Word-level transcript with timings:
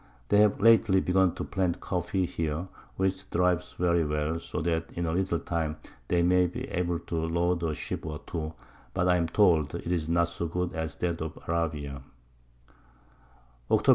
They 0.29 0.39
have 0.39 0.59
lately 0.59 0.99
begun 0.99 1.35
to 1.35 1.43
plant 1.43 1.79
Coffee 1.79 2.25
here, 2.25 2.67
which 2.95 3.21
thrives 3.25 3.73
very 3.73 4.03
well, 4.03 4.39
so 4.39 4.59
that 4.63 4.91
in 4.93 5.05
a 5.05 5.11
little 5.11 5.37
time 5.37 5.77
they 6.07 6.23
may 6.23 6.47
be 6.47 6.67
able 6.69 6.97
to 7.01 7.15
load 7.17 7.61
a 7.61 7.75
Ship 7.75 8.03
or 8.03 8.17
two; 8.25 8.53
but 8.95 9.07
I 9.07 9.17
am 9.17 9.27
told 9.27 9.75
it 9.75 9.91
is 9.91 10.09
not 10.09 10.29
so 10.29 10.47
good 10.47 10.73
as 10.73 10.95
that 10.95 11.21
of 11.21 11.37
Arabia. 11.47 12.01
_Octob. 13.69 13.89